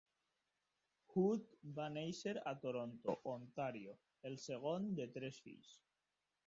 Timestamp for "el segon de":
4.31-5.11